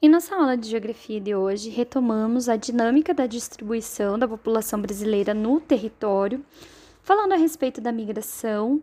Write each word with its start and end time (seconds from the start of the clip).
Em 0.00 0.08
nossa 0.08 0.36
aula 0.36 0.56
de 0.56 0.68
geografia 0.68 1.20
de 1.20 1.34
hoje, 1.34 1.70
retomamos 1.70 2.48
a 2.48 2.54
dinâmica 2.54 3.12
da 3.12 3.26
distribuição 3.26 4.16
da 4.16 4.28
população 4.28 4.80
brasileira 4.80 5.34
no 5.34 5.60
território, 5.60 6.40
falando 7.02 7.32
a 7.32 7.36
respeito 7.36 7.80
da 7.80 7.90
migração, 7.90 8.80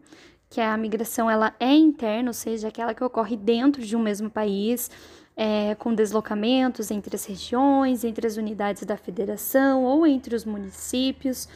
que 0.49 0.59
a 0.59 0.75
migração 0.75 1.31
ela 1.31 1.55
é 1.57 1.73
interna, 1.73 2.31
ou 2.31 2.33
seja, 2.33 2.67
aquela 2.67 2.93
que 2.93 3.01
ocorre 3.01 3.37
dentro 3.37 3.81
de 3.81 3.95
um 3.95 4.01
mesmo 4.01 4.29
país, 4.29 4.91
é, 5.37 5.73
com 5.75 5.95
deslocamentos 5.95 6.91
entre 6.91 7.15
as 7.15 7.23
regiões, 7.23 8.03
entre 8.03 8.27
as 8.27 8.35
unidades 8.35 8.83
da 8.83 8.97
federação 8.97 9.85
ou 9.85 10.05
entre 10.05 10.35
os 10.35 10.43
municípios. 10.43 11.47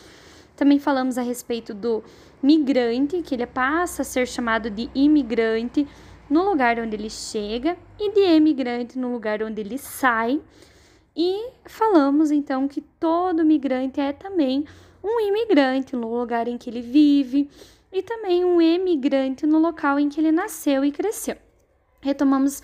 Também 0.55 0.79
falamos 0.79 1.17
a 1.17 1.21
respeito 1.21 1.73
do 1.73 2.01
migrante, 2.41 3.21
que 3.21 3.35
ele 3.35 3.45
passa 3.45 4.03
a 4.03 4.05
ser 4.05 4.25
chamado 4.25 4.69
de 4.69 4.89
imigrante 4.95 5.85
no 6.29 6.43
lugar 6.43 6.79
onde 6.79 6.95
ele 6.95 7.09
chega 7.09 7.77
e 7.99 8.11
de 8.11 8.21
emigrante 8.21 8.97
no 8.97 9.11
lugar 9.11 9.41
onde 9.41 9.61
ele 9.61 9.77
sai. 9.77 10.41
E 11.15 11.51
falamos 11.65 12.31
então 12.31 12.67
que 12.67 12.81
todo 12.81 13.43
migrante 13.43 13.99
é 13.99 14.13
também 14.13 14.65
um 15.03 15.19
imigrante 15.19 15.95
no 15.95 16.13
lugar 16.17 16.47
em 16.47 16.57
que 16.57 16.69
ele 16.69 16.81
vive 16.81 17.49
e 17.91 18.03
também 18.03 18.45
um 18.45 18.61
emigrante 18.61 19.45
no 19.45 19.59
local 19.59 19.99
em 19.99 20.09
que 20.09 20.19
ele 20.19 20.31
nasceu 20.31 20.85
e 20.85 20.91
cresceu. 20.91 21.35
Retomamos 22.01 22.61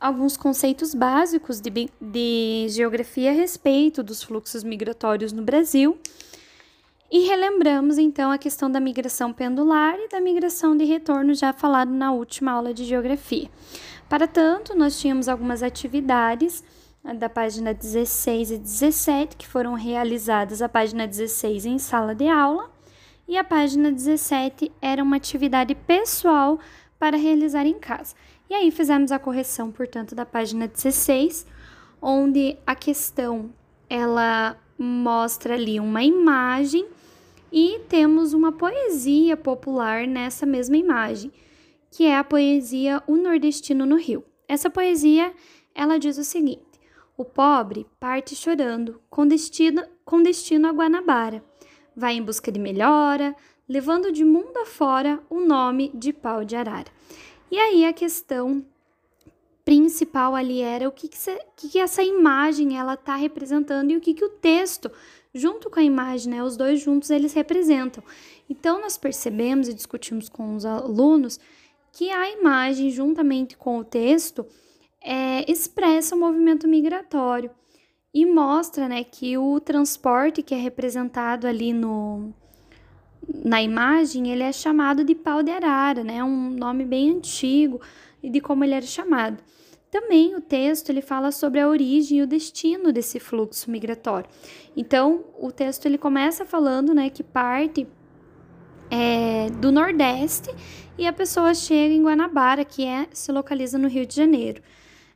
alguns 0.00 0.36
conceitos 0.36 0.94
básicos 0.94 1.60
de, 1.60 1.90
de 2.00 2.66
geografia 2.68 3.30
a 3.30 3.34
respeito 3.34 4.02
dos 4.02 4.22
fluxos 4.22 4.62
migratórios 4.62 5.32
no 5.32 5.42
Brasil 5.42 5.98
e 7.10 7.26
relembramos 7.26 7.98
então 7.98 8.30
a 8.30 8.38
questão 8.38 8.70
da 8.70 8.80
migração 8.80 9.32
pendular 9.32 9.96
e 9.98 10.08
da 10.08 10.20
migração 10.20 10.76
de 10.76 10.84
retorno 10.84 11.34
já 11.34 11.52
falado 11.52 11.90
na 11.90 12.12
última 12.12 12.52
aula 12.52 12.74
de 12.74 12.84
geografia. 12.84 13.48
Para 14.08 14.26
tanto, 14.26 14.76
nós 14.76 15.00
tínhamos 15.00 15.28
algumas 15.28 15.62
atividades 15.62 16.64
da 17.18 17.28
página 17.28 17.72
16 17.72 18.50
e 18.50 18.58
17 18.58 19.36
que 19.36 19.46
foram 19.46 19.74
realizadas 19.74 20.60
a 20.60 20.68
página 20.68 21.06
16 21.06 21.66
em 21.66 21.78
sala 21.78 22.14
de 22.14 22.28
aula 22.28 22.70
e 23.28 23.36
a 23.36 23.44
página 23.44 23.92
17 23.92 24.72
era 24.80 25.02
uma 25.02 25.16
atividade 25.16 25.74
pessoal 25.74 26.58
para 26.98 27.16
realizar 27.16 27.66
em 27.66 27.78
casa. 27.78 28.14
E 28.48 28.54
aí 28.54 28.70
fizemos 28.70 29.12
a 29.12 29.18
correção, 29.18 29.70
portanto, 29.70 30.14
da 30.14 30.24
página 30.24 30.66
16, 30.68 31.46
onde 32.00 32.56
a 32.66 32.74
questão 32.74 33.50
ela 33.88 34.56
mostra 34.78 35.54
ali 35.54 35.80
uma 35.80 36.02
imagem 36.02 36.86
e 37.52 37.80
temos 37.88 38.32
uma 38.32 38.52
poesia 38.52 39.36
popular 39.36 40.06
nessa 40.06 40.44
mesma 40.44 40.76
imagem, 40.76 41.32
que 41.90 42.04
é 42.04 42.16
a 42.16 42.24
poesia 42.24 43.02
O 43.06 43.16
Nordestino 43.16 43.86
no 43.86 43.96
Rio. 43.96 44.24
Essa 44.48 44.70
poesia, 44.70 45.32
ela 45.74 45.98
diz 45.98 46.18
o 46.18 46.24
seguinte: 46.24 46.62
O 47.16 47.24
pobre 47.24 47.86
parte 47.98 48.34
chorando, 48.34 49.00
com 49.08 49.26
destino, 49.26 49.82
com 50.04 50.22
destino 50.22 50.68
a 50.68 50.72
Guanabara. 50.72 51.42
Vai 51.94 52.14
em 52.14 52.22
busca 52.22 52.52
de 52.52 52.58
melhora, 52.58 53.34
levando 53.68 54.12
de 54.12 54.24
mundo 54.24 54.56
afora 54.58 55.20
o 55.30 55.40
nome 55.40 55.90
de 55.94 56.12
pau 56.12 56.44
de 56.44 56.54
arara. 56.54 56.90
E 57.50 57.58
aí 57.58 57.84
a 57.84 57.92
questão 57.92 58.64
principal 59.64 60.36
ali 60.36 60.60
era 60.60 60.88
o 60.88 60.92
que, 60.92 61.10
que, 61.56 61.78
essa 61.78 62.02
imagem 62.02 62.78
ela 62.78 62.94
está 62.94 63.16
representando 63.16 63.90
e 63.90 63.96
o 63.96 64.00
que, 64.00 64.14
que 64.14 64.24
o 64.24 64.28
texto 64.28 64.90
junto 65.36 65.70
com 65.70 65.78
a 65.78 65.82
imagem, 65.82 66.32
né, 66.32 66.42
os 66.42 66.56
dois 66.56 66.80
juntos 66.80 67.10
eles 67.10 67.32
representam. 67.32 68.02
Então 68.48 68.80
nós 68.80 68.96
percebemos 68.96 69.68
e 69.68 69.74
discutimos 69.74 70.28
com 70.28 70.54
os 70.54 70.64
alunos 70.64 71.38
que 71.92 72.10
a 72.10 72.30
imagem, 72.30 72.90
juntamente 72.90 73.56
com 73.56 73.78
o 73.78 73.84
texto, 73.84 74.46
é, 75.02 75.50
expressa 75.50 76.14
o 76.14 76.18
movimento 76.18 76.68
migratório 76.68 77.50
e 78.12 78.24
mostra 78.26 78.88
né, 78.88 79.04
que 79.04 79.36
o 79.38 79.60
transporte 79.60 80.42
que 80.42 80.54
é 80.54 80.58
representado 80.58 81.46
ali 81.46 81.72
no, 81.72 82.34
na 83.44 83.62
imagem, 83.62 84.30
ele 84.30 84.42
é 84.42 84.52
chamado 84.52 85.04
de 85.04 85.14
pau 85.14 85.42
de 85.42 85.50
arara, 85.50 86.02
né, 86.02 86.22
um 86.22 86.50
nome 86.50 86.84
bem 86.84 87.10
antigo 87.10 87.80
e 88.22 88.30
de 88.30 88.40
como 88.40 88.64
ele 88.64 88.74
era 88.74 88.86
chamado. 88.86 89.42
Também 89.98 90.34
o 90.34 90.42
texto 90.42 90.90
ele 90.90 91.00
fala 91.00 91.32
sobre 91.32 91.58
a 91.58 91.66
origem 91.66 92.18
e 92.18 92.22
o 92.22 92.26
destino 92.26 92.92
desse 92.92 93.18
fluxo 93.18 93.70
migratório. 93.70 94.28
Então, 94.76 95.24
o 95.38 95.50
texto 95.50 95.86
ele 95.86 95.96
começa 95.96 96.44
falando, 96.44 96.92
né, 96.92 97.08
que 97.08 97.22
parte 97.22 97.88
é, 98.90 99.48
do 99.52 99.72
Nordeste 99.72 100.50
e 100.98 101.06
a 101.06 101.14
pessoa 101.14 101.54
chega 101.54 101.94
em 101.94 102.02
Guanabara, 102.02 102.62
que 102.62 102.84
é 102.84 103.08
se 103.10 103.32
localiza 103.32 103.78
no 103.78 103.88
Rio 103.88 104.04
de 104.04 104.14
Janeiro. 104.14 104.62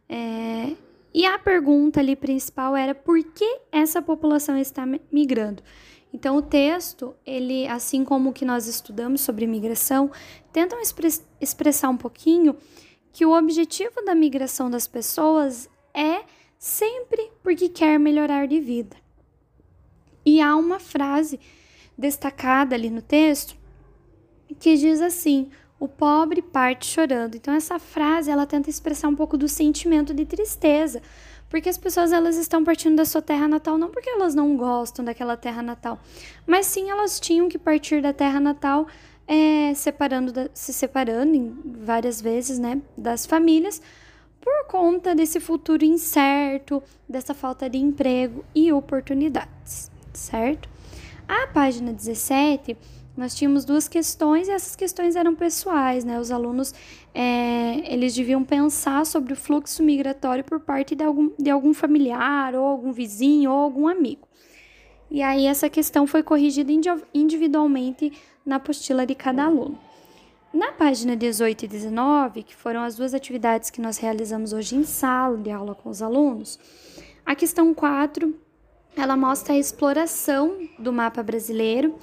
É, 0.09 0.73
e 1.13 1.27
a 1.27 1.39
pergunta 1.39 2.01
ali 2.01 2.17
principal 2.17 2.75
era 2.75 2.95
por 2.95 3.23
que 3.23 3.59
essa 3.71 4.01
população 4.01 4.57
está 4.57 4.87
migrando? 5.13 5.63
Então, 6.11 6.39
o 6.39 6.43
texto, 6.43 7.15
ele, 7.27 7.69
assim 7.69 8.03
como 8.03 8.31
o 8.31 8.33
que 8.33 8.47
nós 8.47 8.67
estudamos 8.67 9.21
sobre 9.21 9.47
migração, 9.47 10.11
tentam 10.51 10.79
expressar 11.39 11.91
um 11.91 11.99
pouquinho 11.99 12.57
que 13.13 13.27
o 13.27 13.37
objetivo 13.37 14.03
da 14.05 14.15
migração 14.15 14.71
das 14.71 14.87
pessoas 14.87 15.69
é 15.93 16.23
sempre 16.59 17.31
porque 17.43 17.69
quer 17.69 17.99
melhorar 17.99 18.47
de 18.47 18.61
vida. 18.61 18.97
E 20.25 20.41
há 20.41 20.55
uma 20.55 20.79
frase 20.79 21.41
destacada 21.97 22.75
ali 22.75 22.91
no 22.91 23.03
texto 23.03 23.57
que 24.59 24.77
diz 24.77 25.01
assim: 25.01 25.51
o 25.79 25.89
pobre 25.89 26.43
parte 26.43 26.87
chorando. 26.87 27.35
Então 27.37 27.55
essa 27.55 27.79
frase 27.79 28.31
ela 28.31 28.47
tenta 28.47 28.69
expressar 28.69 29.09
um 29.09 29.17
pouco 29.17 29.37
do 29.37 29.49
sentimento 29.49 30.13
de 30.13 30.27
tristeza, 30.27 31.01
porque 31.49 31.69
as 31.69 31.79
pessoas 31.79 32.13
elas 32.13 32.37
estão 32.37 32.63
partindo 32.63 32.97
da 32.97 33.05
sua 33.05 33.23
terra 33.23 33.49
natal 33.49 33.79
não 33.79 33.89
porque 33.89 34.11
elas 34.11 34.35
não 34.35 34.57
gostam 34.57 35.05
daquela 35.05 35.37
terra 35.37 35.63
natal, 35.63 35.99
mas 36.47 36.67
sim 36.67 36.91
elas 36.91 37.19
tinham 37.19 37.49
que 37.49 37.59
partir 37.59 38.03
da 38.03 38.13
terra 38.13 38.39
natal 38.39 38.87
é, 39.31 39.73
separando 39.75 40.33
da, 40.33 40.51
se 40.53 40.73
separando 40.73 41.37
em 41.37 41.57
várias 41.85 42.21
vezes, 42.21 42.59
né, 42.59 42.83
das 42.99 43.25
famílias 43.25 43.81
por 44.41 44.67
conta 44.67 45.15
desse 45.15 45.39
futuro 45.39 45.85
incerto, 45.85 46.83
dessa 47.09 47.33
falta 47.33 47.71
de 47.71 47.79
emprego 47.79 48.45
e 48.53 48.73
oportunidades, 48.73 49.89
certo? 50.13 50.69
A 51.29 51.47
página 51.47 51.93
17, 51.93 52.77
nós 53.17 53.35
tínhamos 53.35 53.65
duas 53.65 53.87
questões 53.87 54.49
e 54.49 54.51
essas 54.51 54.75
questões 54.75 55.15
eram 55.15 55.37
pessoais, 55.37 56.05
né? 56.05 56.19
Os 56.19 56.33
alunos, 56.33 56.75
é, 57.15 57.93
eles 57.93 58.15
deviam 58.15 58.43
pensar 58.43 59.05
sobre 59.07 59.35
o 59.35 59.37
fluxo 59.37 59.83
migratório 59.83 60.43
por 60.43 60.59
parte 60.59 60.97
de 60.97 61.05
algum, 61.05 61.31
de 61.39 61.51
algum 61.51 61.75
familiar, 61.75 62.55
ou 62.55 62.65
algum 62.65 62.93
vizinho, 62.93 63.53
ou 63.53 63.59
algum 63.59 63.87
amigo. 63.87 64.27
E 65.11 65.23
aí 65.23 65.47
essa 65.47 65.69
questão 65.69 66.07
foi 66.07 66.23
corrigida 66.23 66.71
individualmente 67.13 68.13
na 68.47 68.57
apostila 68.57 69.05
de 69.05 69.15
cada 69.15 69.45
aluno. 69.45 69.77
Na 70.53 70.73
página 70.73 71.17
18 71.17 71.65
e 71.65 71.69
19, 71.69 72.43
que 72.45 72.55
foram 72.55 72.83
as 72.83 72.97
duas 72.97 73.13
atividades 73.13 73.71
que 73.71 73.81
nós 73.81 73.99
realizamos 73.99 74.53
hoje 74.53 74.77
em 74.77 74.85
sala 74.85 75.37
de 75.37 75.51
aula 75.51 75.75
com 75.75 75.89
os 75.89 76.01
alunos, 76.01 76.59
a 77.27 77.35
questão 77.35 77.75
4, 77.75 78.35
ela 78.97 79.17
mostra 79.17 79.55
a 79.55 79.59
exploração 79.59 80.57
do 80.79 80.93
mapa 80.93 81.23
brasileiro, 81.23 81.95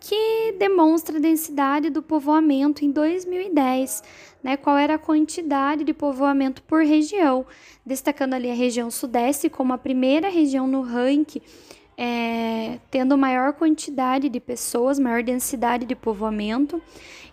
que 0.00 0.54
demonstra 0.58 1.18
a 1.18 1.20
densidade 1.20 1.90
do 1.90 2.02
povoamento 2.02 2.84
em 2.84 2.90
2010, 2.90 4.02
né? 4.42 4.56
Qual 4.56 4.76
era 4.76 4.94
a 4.94 4.98
quantidade 4.98 5.82
de 5.82 5.92
povoamento 5.92 6.62
por 6.62 6.84
região, 6.84 7.44
destacando 7.84 8.34
ali 8.34 8.50
a 8.50 8.54
região 8.54 8.90
sudeste 8.90 9.50
como 9.50 9.72
a 9.72 9.78
primeira 9.78 10.28
região 10.28 10.66
no 10.66 10.82
ranking 10.82 11.42
é, 12.00 12.78
tendo 12.92 13.18
maior 13.18 13.52
quantidade 13.54 14.28
de 14.28 14.38
pessoas, 14.38 15.00
maior 15.00 15.20
densidade 15.20 15.84
de 15.84 15.96
povoamento. 15.96 16.80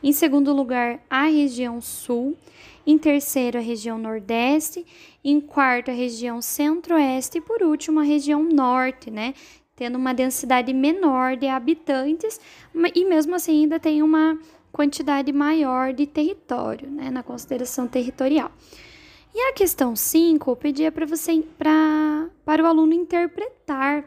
Em 0.02 0.12
segundo 0.12 0.52
lugar, 0.52 1.00
a 1.08 1.26
região 1.26 1.80
sul. 1.80 2.36
Em 2.88 2.98
terceiro, 2.98 3.60
a 3.60 3.62
região 3.62 4.00
nordeste. 4.00 4.84
Em 5.24 5.40
quarto, 5.40 5.92
a 5.92 5.94
região 5.94 6.42
centro-oeste. 6.42 7.38
E 7.38 7.42
por 7.42 7.62
último, 7.62 8.00
a 8.00 8.04
região 8.04 8.42
norte, 8.42 9.12
né? 9.12 9.36
Tendo 9.76 10.00
uma 10.00 10.16
densidade 10.16 10.74
menor 10.74 11.38
de 11.38 11.48
habitantes, 11.48 12.40
e 12.96 13.06
mesmo 13.06 13.36
assim 13.36 13.64
ainda 13.64 13.80
tem 13.80 14.02
uma 14.02 14.40
quantidade 14.72 15.32
maior 15.32 15.94
de 15.94 16.08
território, 16.08 16.90
né? 16.90 17.12
Na 17.12 17.22
consideração 17.22 17.88
territorial. 17.88 18.52
E 19.34 19.50
a 19.50 19.54
questão 19.54 19.96
5, 19.96 20.50
eu 20.50 20.56
pedia 20.56 20.92
para 20.92 21.06
você 21.06 21.44
pra, 21.58 22.30
para 22.46 22.64
o 22.64 22.66
aluno 22.66 22.94
interpretar 22.94 24.06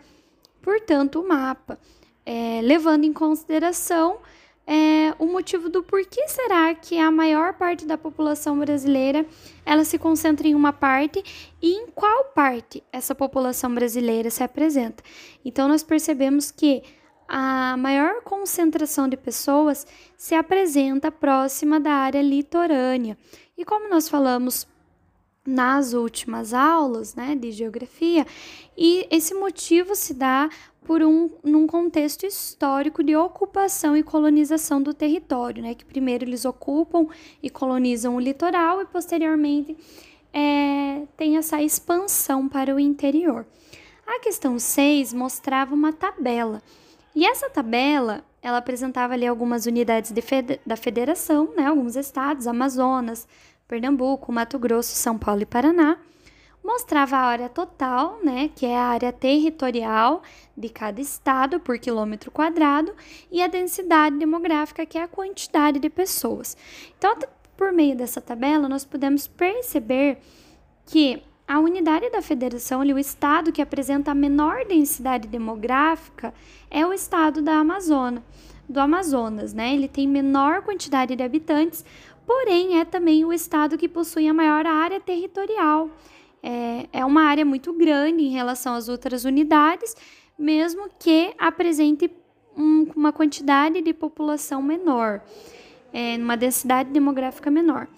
portanto, 0.69 1.19
o 1.19 1.26
mapa, 1.26 1.79
é, 2.26 2.61
levando 2.62 3.05
em 3.05 3.12
consideração 3.12 4.19
é, 4.67 5.15
o 5.19 5.25
motivo 5.25 5.70
do 5.70 5.82
porquê 5.82 6.29
será 6.29 6.75
que 6.75 6.99
a 6.99 7.11
maior 7.11 7.55
parte 7.55 7.87
da 7.87 7.97
população 7.97 8.59
brasileira 8.59 9.25
ela 9.65 9.82
se 9.82 9.99
concentra 9.99 10.47
em 10.47 10.55
uma 10.55 10.70
parte 10.70 11.25
e 11.62 11.73
em 11.73 11.87
qual 11.87 12.25
parte 12.35 12.85
essa 12.93 13.15
população 13.15 13.75
brasileira 13.75 14.29
se 14.29 14.43
apresenta. 14.43 15.03
Então, 15.43 15.69
nós 15.69 15.82
percebemos 15.82 16.50
que 16.50 16.82
a 17.26 17.75
maior 17.79 18.20
concentração 18.20 19.09
de 19.09 19.17
pessoas 19.17 19.87
se 20.19 20.35
apresenta 20.35 21.11
próxima 21.11 21.81
da 21.81 21.93
área 21.93 22.20
litorânea. 22.20 23.17
E 23.56 23.65
como 23.65 23.88
nós 23.88 24.06
falamos 24.06 24.67
nas 25.48 25.94
últimas 25.94 26.52
aulas, 26.52 27.14
né, 27.14 27.34
de 27.34 27.50
geografia, 27.50 28.26
e 28.76 29.06
esse 29.10 29.32
motivo 29.32 29.94
se 29.96 30.12
dá 30.12 30.50
por 30.84 31.02
um 31.02 31.30
num 31.42 31.66
contexto 31.66 32.26
histórico 32.26 33.02
de 33.02 33.16
ocupação 33.16 33.96
e 33.96 34.02
colonização 34.02 34.82
do 34.82 34.92
território, 34.92 35.62
né, 35.62 35.74
que 35.74 35.86
primeiro 35.86 36.24
eles 36.24 36.44
ocupam 36.44 37.06
e 37.42 37.48
colonizam 37.48 38.14
o 38.14 38.20
litoral 38.20 38.82
e 38.82 38.84
posteriormente 38.84 39.74
é, 40.34 41.04
tem 41.16 41.38
essa 41.38 41.62
expansão 41.62 42.46
para 42.46 42.74
o 42.74 42.78
interior. 42.78 43.46
A 44.06 44.20
questão 44.20 44.58
6 44.58 45.14
mostrava 45.14 45.74
uma 45.74 45.92
tabela. 45.92 46.62
E 47.14 47.26
essa 47.26 47.48
tabela, 47.48 48.22
ela 48.42 48.58
apresentava 48.58 49.14
ali 49.14 49.26
algumas 49.26 49.64
unidades 49.64 50.12
fed 50.22 50.60
da 50.66 50.76
federação, 50.76 51.54
né, 51.56 51.66
alguns 51.66 51.96
estados, 51.96 52.46
Amazonas, 52.46 53.26
Pernambuco, 53.69 54.32
Mato 54.32 54.59
Grosso, 54.59 54.97
São 54.97 55.19
Paulo 55.19 55.43
e 55.43 55.47
Paraná, 55.47 55.99
mostrava 56.65 57.17
a 57.17 57.20
área 57.20 57.49
total, 57.50 58.19
né, 58.25 58.50
que 58.56 58.65
é 58.65 58.76
a 58.76 58.85
área 58.85 59.12
territorial 59.12 60.23
de 60.56 60.70
cada 60.70 61.00
estado 61.00 61.61
por 61.61 61.79
quilômetro 61.79 62.31
quadrado, 62.31 62.93
e 63.31 63.43
a 63.43 63.47
densidade 63.47 64.17
demográfica, 64.17 64.87
que 64.87 64.97
é 64.97 65.03
a 65.03 65.09
quantidade 65.09 65.79
de 65.79 65.91
pessoas. 65.91 66.56
Então, 66.97 67.15
por 67.56 67.70
meio 67.70 67.94
dessa 67.94 68.20
tabela, 68.23 68.69
nós 68.69 68.85
podemos 68.87 69.26
perceber 69.26 70.19
que 70.87 71.23
a 71.47 71.59
unidade 71.59 72.11
da 72.11 72.20
federação, 72.20 72.81
ali, 72.81 72.93
o 72.93 72.99
estado 72.99 73.53
que 73.53 73.62
apresenta 73.62 74.11
a 74.11 74.15
menor 74.15 74.65
densidade 74.67 75.29
demográfica, 75.29 76.32
é 76.70 76.87
o 76.87 76.93
estado 76.93 77.41
da 77.41 77.55
Amazônia, 77.55 78.23
do 78.69 78.81
Amazonas, 78.81 79.53
né? 79.53 79.75
Ele 79.75 79.88
tem 79.88 80.06
menor 80.06 80.62
quantidade 80.62 81.17
de 81.17 81.23
habitantes, 81.23 81.85
porém 82.26 82.79
é 82.79 82.85
também 82.85 83.25
o 83.25 83.32
estado 83.32 83.79
que 83.79 83.88
possui 83.88 84.29
a 84.29 84.35
maior 84.35 84.67
área 84.67 85.00
territorial. 85.00 85.91
É, 86.43 86.87
é 86.93 87.05
uma 87.05 87.23
área 87.23 87.44
muito 87.44 87.73
grande 87.73 88.23
em 88.23 88.31
relação 88.31 88.75
às 88.75 88.88
outras 88.88 89.25
unidades, 89.25 89.97
mesmo 90.38 90.88
que 90.99 91.35
apresente 91.38 92.11
um, 92.56 92.87
uma 92.94 93.12
quantidade 93.12 93.81
de 93.81 93.93
população 93.93 94.62
menor, 94.62 95.23
é, 95.93 96.17
uma 96.17 96.37
densidade 96.37 96.91
demográfica 96.91 97.50
menor. 97.50 97.88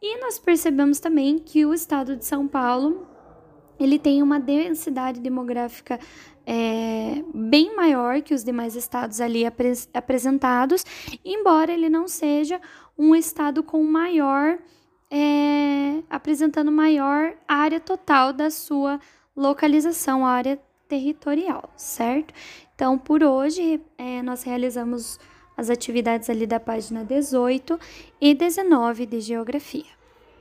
E 0.00 0.20
nós 0.20 0.38
percebemos 0.38 1.00
também 1.00 1.38
que 1.38 1.64
o 1.64 1.72
estado 1.72 2.16
de 2.16 2.24
São 2.24 2.46
Paulo 2.46 3.06
ele 3.78 3.98
tem 3.98 4.22
uma 4.22 4.38
densidade 4.38 5.20
demográfica 5.20 5.98
é, 6.46 7.22
bem 7.32 7.74
maior 7.74 8.20
que 8.20 8.34
os 8.34 8.44
demais 8.44 8.76
estados 8.76 9.20
ali 9.20 9.46
apres 9.46 9.88
apresentados, 9.94 10.84
embora 11.24 11.72
ele 11.72 11.88
não 11.88 12.06
seja 12.06 12.60
um 12.96 13.14
estado 13.14 13.62
com 13.62 13.82
maior, 13.82 14.58
é, 15.10 16.02
apresentando 16.08 16.70
maior 16.70 17.34
área 17.48 17.80
total 17.80 18.32
da 18.32 18.50
sua 18.50 19.00
localização, 19.36 20.24
área 20.24 20.60
territorial, 20.88 21.70
certo? 21.76 22.32
Então, 22.74 22.98
por 22.98 23.22
hoje, 23.22 23.80
é, 23.96 24.22
nós 24.22 24.42
realizamos 24.42 25.18
as 25.56 25.70
atividades 25.70 26.28
ali 26.28 26.46
da 26.46 26.60
página 26.60 27.04
18 27.04 27.78
e 28.20 28.34
19 28.34 29.06
de 29.06 29.20
Geografia. 29.20 30.03